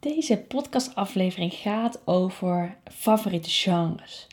[0.00, 4.26] Deze podcastaflevering gaat over favoriete genres.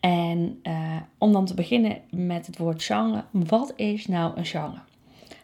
[0.00, 3.24] En uh, om dan te beginnen met het woord genre.
[3.30, 4.78] Wat is nou een genre?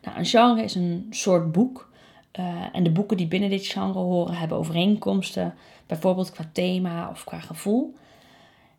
[0.02, 1.90] Nou, een genre is een soort boek.
[2.38, 5.54] Uh, en de boeken die binnen dit genre horen hebben overeenkomsten.
[5.86, 7.94] Bijvoorbeeld qua thema of qua gevoel.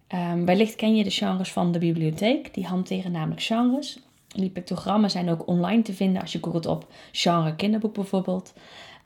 [0.08, 2.54] Um, wellicht ken je de genres van de bibliotheek.
[2.54, 4.00] Die hanteren namelijk genres.
[4.28, 8.54] Die pictogrammen zijn ook online te vinden als je googelt op genre kinderboek bijvoorbeeld.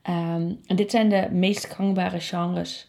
[0.09, 2.87] Um, en dit zijn de meest gangbare genres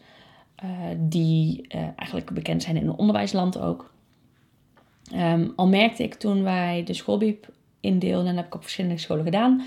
[0.63, 3.93] uh, die uh, eigenlijk bekend zijn in het onderwijsland ook.
[5.13, 7.49] Um, al merkte ik toen wij de schoolbiep
[7.79, 9.61] indeelden, en dat heb ik op verschillende scholen gedaan,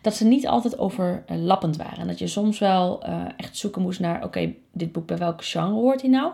[0.00, 1.98] dat ze niet altijd overlappend waren.
[1.98, 5.44] En dat je soms wel uh, echt zoeken moest naar, oké, dit boek bij welke
[5.44, 6.32] genre hoort hij nou?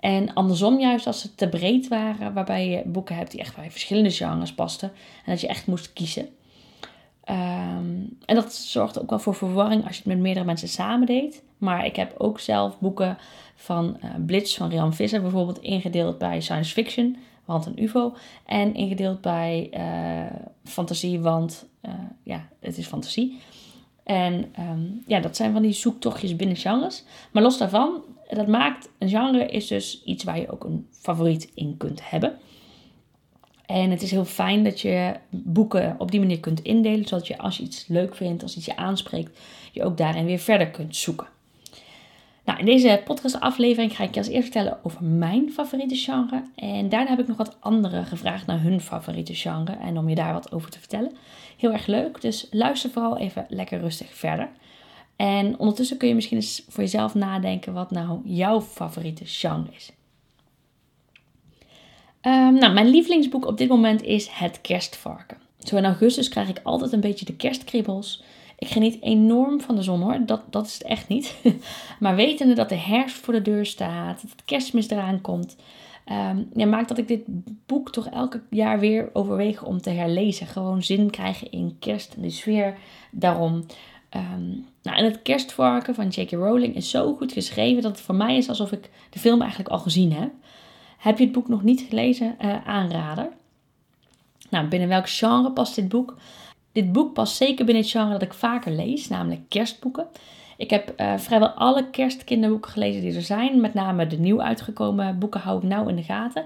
[0.00, 3.70] En andersom juist als ze te breed waren, waarbij je boeken hebt die echt bij
[3.70, 4.88] verschillende genres pasten.
[5.24, 6.28] En dat je echt moest kiezen.
[7.24, 11.06] Um, en dat zorgt ook wel voor verwarring als je het met meerdere mensen samen
[11.06, 11.42] deed.
[11.58, 13.18] Maar ik heb ook zelf boeken
[13.54, 18.14] van uh, Blitz van Rian Visser bijvoorbeeld ingedeeld bij science fiction, want een UFO.
[18.46, 23.40] En ingedeeld bij uh, fantasie, want uh, ja, het is fantasie.
[24.04, 27.04] En um, ja, dat zijn van die zoektochtjes binnen genres.
[27.32, 31.50] Maar los daarvan, dat maakt een genre is dus iets waar je ook een favoriet
[31.54, 32.38] in kunt hebben.
[33.70, 37.38] En het is heel fijn dat je boeken op die manier kunt indelen, zodat je
[37.38, 39.38] als je iets leuk vindt, als iets je aanspreekt,
[39.72, 41.26] je ook daarin weer verder kunt zoeken.
[42.44, 46.42] Nou, in deze podcastaflevering ga ik je als eerst vertellen over mijn favoriete genre.
[46.54, 50.14] En daarna heb ik nog wat anderen gevraagd naar hun favoriete genre en om je
[50.14, 51.12] daar wat over te vertellen.
[51.56, 54.48] Heel erg leuk, dus luister vooral even lekker rustig verder.
[55.16, 59.92] En ondertussen kun je misschien eens voor jezelf nadenken wat nou jouw favoriete genre is.
[62.22, 65.36] Um, nou, mijn lievelingsboek op dit moment is Het Kerstvarken.
[65.58, 68.22] Zo in augustus krijg ik altijd een beetje de kerstkribbels.
[68.58, 71.34] Ik geniet enorm van de zon hoor, dat, dat is het echt niet.
[72.00, 75.56] maar wetende dat de herfst voor de deur staat, dat het kerstmis eraan komt,
[76.06, 77.22] um, ja, maakt dat ik dit
[77.66, 80.46] boek toch elke jaar weer overweeg om te herlezen.
[80.46, 82.76] Gewoon zin krijgen in kerst en de sfeer
[83.10, 83.66] daarom.
[84.16, 86.30] Um, nou, en het kerstvarken van J.K.
[86.30, 89.70] Rowling is zo goed geschreven dat het voor mij is alsof ik de film eigenlijk
[89.70, 90.30] al gezien heb.
[91.00, 92.36] Heb je het boek nog niet gelezen?
[92.40, 93.28] Uh, aanrader.
[94.50, 96.16] Nou, binnen welk genre past dit boek?
[96.72, 100.06] Dit boek past zeker binnen het genre dat ik vaker lees, namelijk kerstboeken.
[100.56, 103.60] Ik heb uh, vrijwel alle kerstkinderboeken gelezen die er zijn.
[103.60, 106.44] Met name de nieuw uitgekomen boeken hou ik nauw in de gaten.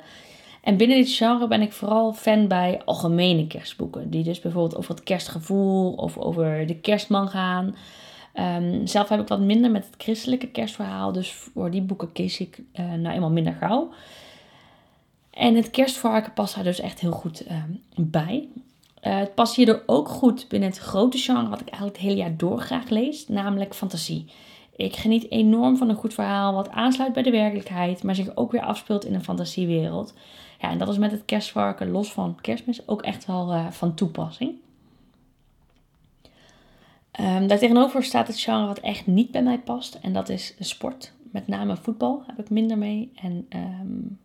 [0.62, 4.10] En binnen dit genre ben ik vooral fan bij algemene kerstboeken.
[4.10, 7.74] Die dus bijvoorbeeld over het kerstgevoel of over de kerstman gaan.
[8.34, 11.12] Um, zelf heb ik wat minder met het christelijke kerstverhaal.
[11.12, 13.92] Dus voor die boeken kies ik uh, nou eenmaal minder gauw.
[15.34, 17.62] En het kerstvarken past daar dus echt heel goed uh,
[17.96, 18.48] bij.
[19.02, 22.20] Uh, het past hierdoor ook goed binnen het grote genre wat ik eigenlijk het hele
[22.20, 24.26] jaar door graag lees, namelijk fantasie.
[24.76, 28.52] Ik geniet enorm van een goed verhaal wat aansluit bij de werkelijkheid, maar zich ook
[28.52, 30.14] weer afspeelt in een fantasiewereld.
[30.60, 33.94] Ja, en dat is met het kerstvarken, los van kerstmis, ook echt wel uh, van
[33.94, 34.54] toepassing.
[37.20, 41.12] Um, daartegenover staat het genre wat echt niet bij mij past, en dat is sport.
[41.30, 43.12] Met name voetbal heb ik minder mee.
[43.14, 44.18] En um,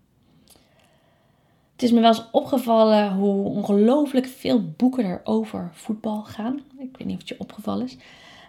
[1.79, 6.61] het is me wel eens opgevallen hoe ongelooflijk veel boeken er over voetbal gaan.
[6.77, 7.97] Ik weet niet of het je opgevallen is.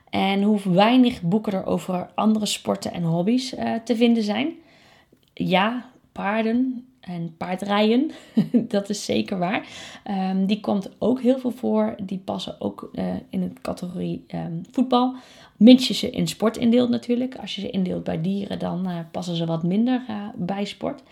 [0.08, 4.52] En hoe weinig boeken er over andere sporten en hobby's uh, te vinden zijn.
[5.34, 8.10] Ja, paarden en paardrijden,
[8.74, 9.66] dat is zeker waar.
[10.30, 11.94] Um, die komt ook heel veel voor.
[12.02, 15.14] Die passen ook uh, in de categorie um, voetbal.
[15.56, 17.36] Mits je ze in sport indeelt natuurlijk.
[17.36, 20.02] Als je ze indeelt bij dieren, dan uh, passen ze wat minder
[20.34, 21.02] bij sport.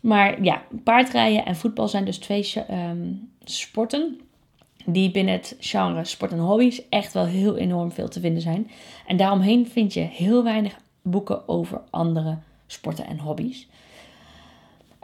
[0.00, 4.20] Maar ja, paardrijden en voetbal zijn dus twee um, sporten
[4.92, 8.70] die binnen het genre sport en hobby's echt wel heel enorm veel te vinden zijn.
[9.06, 13.68] En daaromheen vind je heel weinig boeken over andere sporten en hobby's.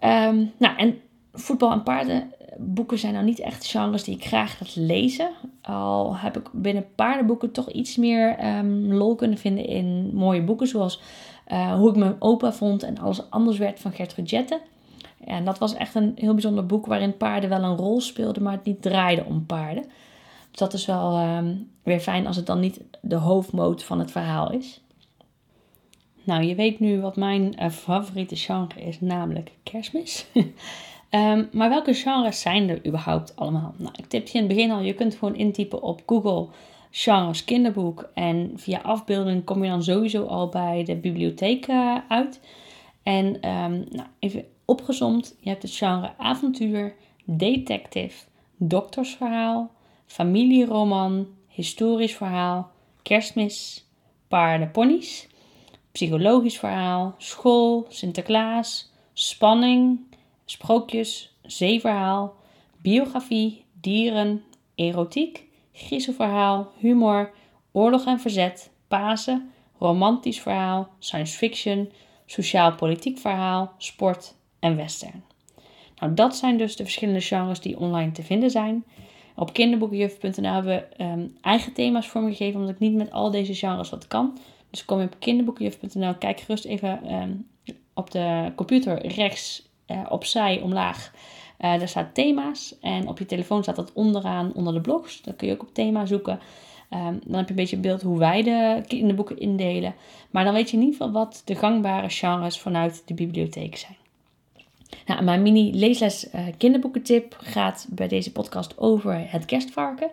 [0.04, 1.00] Um, nou, en
[1.33, 5.31] voetbal en paardenboeken zijn nou niet echt genres die ik graag ga lezen.
[5.62, 10.66] Al heb ik binnen paardenboeken toch iets meer um, lol kunnen vinden in mooie boeken.
[10.66, 11.01] Zoals
[11.53, 14.60] uh, Hoe ik mijn opa vond en alles anders werd van Gertrude Jetten.
[15.24, 18.53] En dat was echt een heel bijzonder boek waarin paarden wel een rol speelden, maar
[18.53, 19.84] het niet draaide om paarden.
[20.50, 24.10] Dus dat is wel um, weer fijn als het dan niet de hoofdmoot van het
[24.10, 24.80] verhaal is.
[26.24, 30.26] Nou, je weet nu wat mijn uh, favoriete genre is, namelijk kerstmis.
[31.10, 33.74] um, maar welke genres zijn er überhaupt allemaal?
[33.76, 36.47] Nou, ik tipte je in het begin al, je kunt gewoon intypen op Google
[36.91, 38.10] genres kinderboek.
[38.15, 42.41] En via afbeelding kom je dan sowieso al bij de bibliotheek uh, uit.
[43.03, 45.37] En um, nou, even opgezomd.
[45.41, 46.95] Je hebt het genre avontuur,
[47.25, 48.25] detective,
[48.57, 49.71] doktersverhaal,
[50.07, 52.71] familieroman, historisch verhaal,
[53.03, 53.87] kerstmis,
[54.28, 55.28] paarden, ponies.
[55.93, 60.01] psychologisch verhaal, school, Sinterklaas, spanning,
[60.45, 62.34] sprookjes, zeeverhaal,
[62.83, 64.45] biografie, dieren,
[64.75, 67.33] erotiek, griezelverhaal, humor,
[67.72, 71.93] oorlog en verzet, Pasen, romantisch verhaal, science fiction,
[72.27, 74.34] sociaal-politiek verhaal, sport
[74.65, 75.25] en western.
[75.97, 78.84] Nou, dat zijn dus de verschillende genres die online te vinden zijn.
[79.37, 83.91] Op kinderboekenjuf.nl hebben we um, eigen thema's vormgegeven, omdat ik niet met al deze genres
[83.91, 84.39] wat kan.
[84.71, 87.47] Dus kom je op kinderboekenjuf.nl, kijk gerust even um,
[87.95, 91.13] op de computer rechts uh, opzij omlaag.
[91.60, 95.22] Uh, daar staat thema's en op je telefoon staat dat onderaan onder de blogs.
[95.22, 96.41] Dan kun je ook op thema zoeken.
[96.91, 99.95] Um, dan heb je een beetje beeld hoe wij de kinderboeken indelen.
[100.31, 103.97] Maar dan weet je in ieder geval wat de gangbare genres vanuit de bibliotheek zijn.
[105.07, 110.11] Nou, mijn mini leesles uh, kinderboekentip gaat bij deze podcast over het kerstvarken.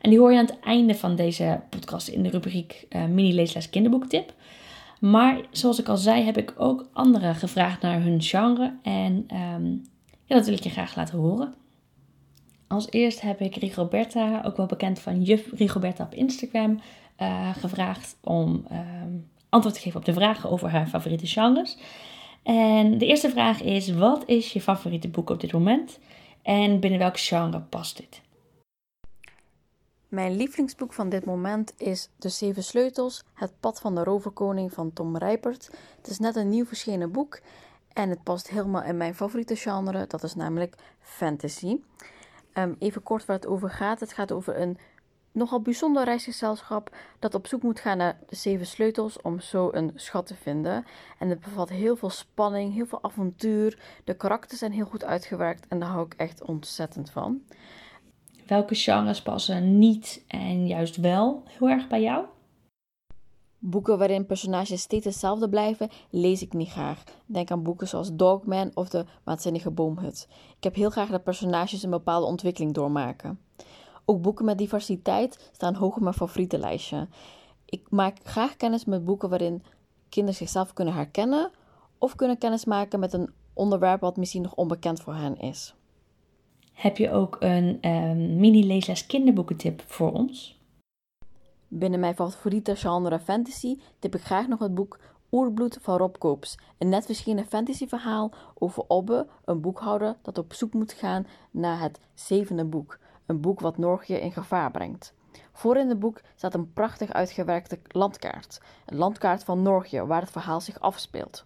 [0.00, 3.34] En die hoor je aan het einde van deze podcast in de rubriek uh, mini
[3.34, 4.32] leesles kinderboekentip.
[5.00, 8.74] Maar zoals ik al zei, heb ik ook anderen gevraagd naar hun genre.
[8.82, 9.86] En um,
[10.24, 11.54] ja, dat wil ik je graag laten horen.
[12.66, 16.80] Als eerst heb ik Rigoberta, ook wel bekend van juf Rigoberta op Instagram,
[17.18, 21.78] uh, gevraagd om um, antwoord te geven op de vragen over haar favoriete genres.
[22.42, 25.98] En de eerste vraag is: wat is je favoriete boek op dit moment?
[26.42, 28.20] En binnen welk genre past dit?
[30.08, 34.92] Mijn lievelingsboek van dit moment is De Zeven Sleutels, Het Pad van de Roverkoning van
[34.92, 35.70] Tom Rijpert.
[35.96, 37.40] Het is net een nieuw verschenen boek
[37.92, 41.78] en het past helemaal in mijn favoriete genre, dat is namelijk fantasy.
[42.54, 44.00] Um, even kort waar het over gaat.
[44.00, 44.78] Het gaat over een
[45.32, 49.92] nogal bijzonder reisgezelschap dat op zoek moet gaan naar de zeven sleutels om zo een
[49.94, 50.84] schat te vinden.
[51.18, 53.78] En het bevat heel veel spanning, heel veel avontuur.
[54.04, 57.42] De karakters zijn heel goed uitgewerkt en daar hou ik echt ontzettend van.
[58.46, 62.24] Welke genres passen niet en juist wel heel erg bij jou?
[63.62, 67.04] Boeken waarin personages steeds hetzelfde blijven, lees ik niet graag.
[67.26, 70.28] Denk aan boeken zoals Dogman of De Waanzinnige Boomhut.
[70.56, 73.40] Ik heb heel graag dat personages een bepaalde ontwikkeling doormaken.
[74.10, 77.08] Ook boeken met diversiteit staan hoog op mijn favorietenlijstje.
[77.64, 79.62] Ik maak graag kennis met boeken waarin
[80.08, 81.50] kinderen zichzelf kunnen herkennen
[81.98, 85.74] of kunnen kennismaken met een onderwerp wat misschien nog onbekend voor hen is.
[86.72, 90.60] Heb je ook een um, mini-leesles kinderboekentip voor ons?
[91.68, 94.98] Binnen mijn favoriete genre fantasy tip ik graag nog het boek
[95.32, 96.58] Oerbloed van Rob Koops.
[96.78, 102.00] Een net verschenen fantasyverhaal over Obbe, een boekhouder dat op zoek moet gaan naar het
[102.14, 102.98] zevende boek.
[103.30, 105.14] Een boek wat Norgië in gevaar brengt.
[105.52, 108.60] Voor in het boek staat een prachtig uitgewerkte landkaart.
[108.86, 111.44] Een landkaart van Norgië waar het verhaal zich afspeelt.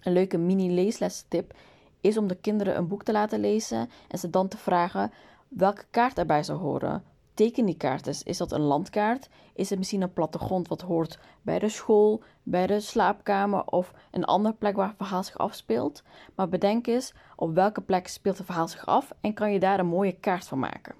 [0.00, 1.54] Een leuke mini-leeslestip
[2.00, 5.12] is om de kinderen een boek te laten lezen en ze dan te vragen
[5.48, 7.04] welke kaart erbij zou horen.
[7.34, 8.22] Teken die kaart eens.
[8.22, 9.28] Is dat een landkaart?
[9.54, 14.24] Is het misschien een plattegrond wat hoort bij de school, bij de slaapkamer of een
[14.24, 16.02] andere plek waar het verhaal zich afspeelt?
[16.34, 19.78] Maar bedenk eens op welke plek speelt het verhaal zich af en kan je daar
[19.78, 20.94] een mooie kaart van maken.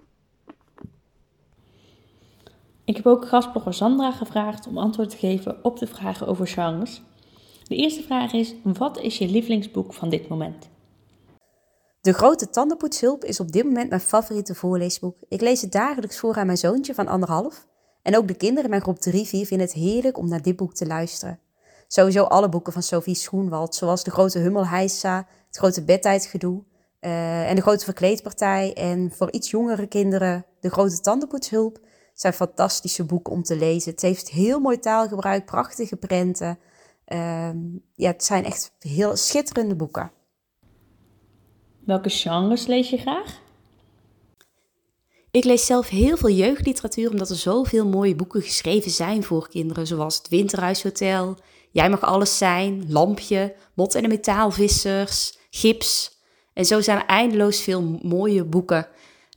[2.85, 7.03] Ik heb ook gastblogger Sandra gevraagd om antwoord te geven op de vragen over genres.
[7.63, 10.72] De eerste vraag is: wat is je lievelingsboek van dit moment?
[12.03, 15.17] De Grote Tandenpoetshulp is op dit moment mijn favoriete voorleesboek.
[15.29, 17.67] Ik lees het dagelijks voor aan mijn zoontje van anderhalf.
[18.03, 20.75] En ook de kinderen in mijn groep 3-4 vinden het heerlijk om naar dit boek
[20.75, 21.39] te luisteren.
[21.89, 26.63] Sowieso alle boeken van Sophie Schoenwald, zoals De Grote Hummelheisa, Het Grote Bedtijdgedoe
[27.01, 28.75] uh, en De Grote Verkleedpartij.
[28.75, 31.79] En voor iets jongere kinderen De Grote Tandenpoetshulp
[32.15, 33.91] zijn fantastische boeken om te lezen.
[33.91, 36.59] Het heeft heel mooi taalgebruik, prachtige prenten.
[37.07, 37.51] Uh,
[37.95, 40.13] ja, het zijn echt heel schitterende boeken.
[41.93, 43.41] Welke genres lees je graag?
[45.31, 49.87] Ik lees zelf heel veel jeugdliteratuur omdat er zoveel mooie boeken geschreven zijn voor kinderen,
[49.87, 51.37] zoals Het Winterhuishotel,
[51.71, 56.19] Jij mag alles zijn, Lampje, Mot en de Metaalvissers, Gips.
[56.55, 58.89] En zo zijn er eindeloos veel mooie boeken.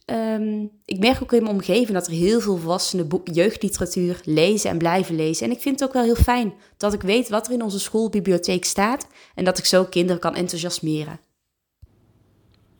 [0.06, 4.78] Um, ik merk ook in mijn omgeving dat er heel veel volwassenen jeugdliteratuur lezen en
[4.78, 5.46] blijven lezen.
[5.46, 7.80] En ik vind het ook wel heel fijn dat ik weet wat er in onze
[7.80, 11.20] schoolbibliotheek staat en dat ik zo kinderen kan enthousiasmeren.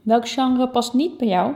[0.06, 1.54] Welk genre past niet bij jou?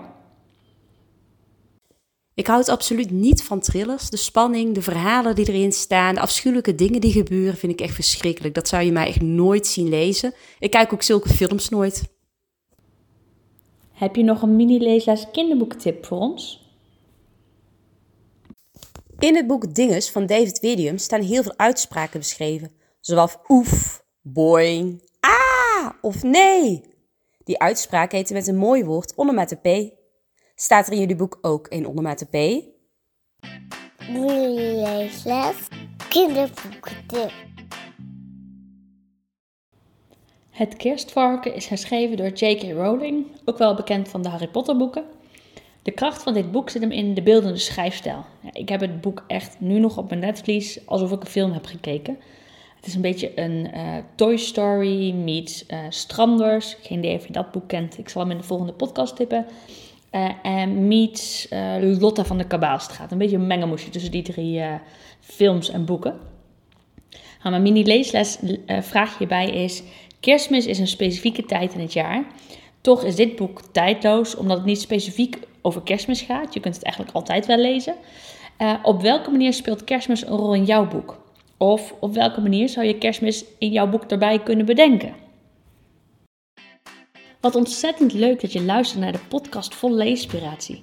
[2.34, 4.10] Ik houd absoluut niet van thrillers.
[4.10, 7.94] De spanning, de verhalen die erin staan, de afschuwelijke dingen die gebeuren, vind ik echt
[7.94, 8.54] verschrikkelijk.
[8.54, 10.34] Dat zou je mij echt nooit zien lezen.
[10.60, 12.04] Ik kijk ook zulke films nooit.
[13.92, 16.68] Heb je nog een mini-leesles kinderboekentip voor ons?
[19.20, 22.72] In het boek Dinges van David William staan heel veel uitspraken beschreven.
[23.00, 26.84] Zoals oef, boing, ah of nee.
[27.50, 29.94] Die uitspraak heette met een mooi woord onomatope.
[29.94, 29.98] P.
[30.56, 32.72] Staat er in jullie boek ook een onomatope?
[34.10, 35.68] Leesles
[36.10, 37.32] kinderboekentip.
[40.50, 42.62] Het Kerstvarken is herschreven door J.K.
[42.62, 45.04] Rowling, ook wel bekend van de Harry Potter boeken.
[45.82, 48.26] De kracht van dit boek zit hem in de beeldende schrijfstijl.
[48.52, 51.66] ik heb het boek echt nu nog op mijn netvlies alsof ik een film heb
[51.66, 52.18] gekeken.
[52.80, 56.76] Het is een beetje een uh, Toy Story meets uh, Stranders.
[56.82, 57.98] Geen idee of je dat boek kent.
[57.98, 59.46] Ik zal hem in de volgende podcast tippen.
[60.12, 61.48] Uh, en meets
[61.82, 63.12] Lotta van de Kabaalstraat.
[63.12, 64.62] Een beetje een mengelmoesje tussen die drie
[65.20, 66.20] films en boeken.
[67.12, 69.84] Nou, mijn mini-leesles vraag hierbij is...
[70.20, 72.26] Kerstmis is een specifieke tijd in het jaar.
[72.82, 76.54] Toch is dit boek tijdloos, omdat het niet specifiek over kerstmis gaat.
[76.54, 77.96] Je kunt het eigenlijk altijd wel lezen.
[78.84, 81.20] op welke manier speelt kerstmis een rol in jouw boek?
[81.62, 85.14] Of op welke manier zou je kerstmis in jouw boek erbij kunnen bedenken?
[87.42, 90.82] Wat ontzettend leuk dat je luistert naar de podcast vol leespiratie.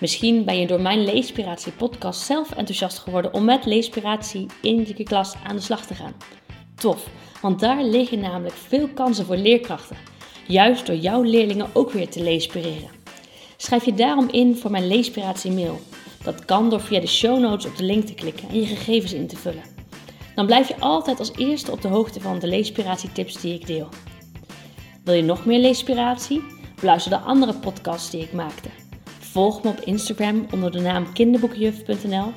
[0.00, 5.02] Misschien ben je door mijn Leespiratie podcast zelf enthousiast geworden om met leespiratie in je
[5.02, 6.14] klas aan de slag te gaan.
[6.74, 7.08] Tof,
[7.42, 9.96] want daar liggen namelijk veel kansen voor leerkrachten.
[10.46, 12.90] Juist door jouw leerlingen ook weer te leespireren.
[13.56, 15.80] Schrijf je daarom in voor mijn Leespiratie mail.
[16.22, 19.12] Dat kan door via de show notes op de link te klikken en je gegevens
[19.12, 19.77] in te vullen.
[20.38, 23.88] Dan blijf je altijd als eerste op de hoogte van de leespiratietips die ik deel.
[25.04, 26.42] Wil je nog meer leespiratie?
[26.80, 28.68] Beluister de andere podcasts die ik maakte.
[29.18, 32.32] Volg me op Instagram onder de naam kinderboekenjuf.nl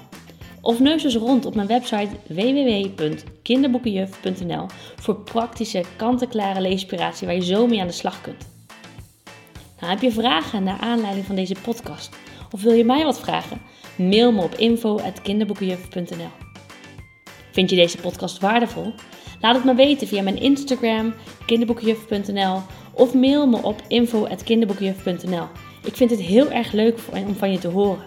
[0.62, 4.66] of neus eens rond op mijn website www.kinderboekenjuf.nl
[4.96, 8.50] voor praktische, kant-en-klare leespiratie waar je zo mee aan de slag kunt.
[9.80, 12.16] Nou, heb je vragen naar aanleiding van deze podcast?
[12.52, 13.62] Of wil je mij wat vragen?
[13.96, 16.51] Mail me op info.kinderboekenjuf.nl
[17.52, 18.94] Vind je deze podcast waardevol?
[19.40, 21.14] Laat het me weten via mijn Instagram,
[21.46, 22.62] kinderboekenjuf.nl
[22.94, 25.48] of mail me op info.kinderboekenjuf.nl.
[25.84, 28.06] Ik vind het heel erg leuk om van je te horen.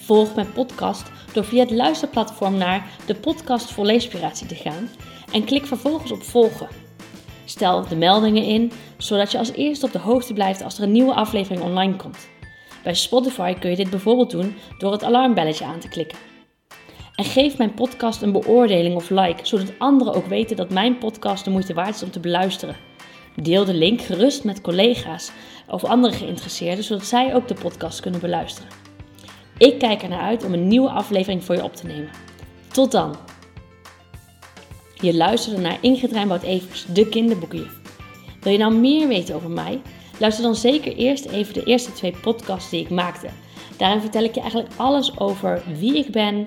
[0.00, 4.88] Volg mijn podcast door via het luisterplatform naar de podcast voor leespiratie te gaan
[5.32, 6.68] en klik vervolgens op volgen.
[7.44, 10.92] Stel de meldingen in, zodat je als eerste op de hoogte blijft als er een
[10.92, 12.28] nieuwe aflevering online komt.
[12.82, 16.18] Bij Spotify kun je dit bijvoorbeeld doen door het alarmbelletje aan te klikken.
[17.18, 21.44] En geef mijn podcast een beoordeling of like, zodat anderen ook weten dat mijn podcast
[21.44, 22.76] de moeite waard is om te beluisteren.
[23.36, 25.30] Deel de link gerust met collega's
[25.68, 28.70] of andere geïnteresseerden, zodat zij ook de podcast kunnen beluisteren.
[29.56, 32.10] Ik kijk er naar uit om een nieuwe aflevering voor je op te nemen.
[32.72, 33.16] Tot dan!
[34.94, 37.80] Je luisterde naar Ingrid Rijnboud-Evers, de kinderboekenjuf.
[38.40, 39.80] Wil je nou meer weten over mij?
[40.18, 43.28] Luister dan zeker eerst even de eerste twee podcasts die ik maakte.
[43.78, 46.46] Daarin vertel ik je eigenlijk alles over wie ik ben,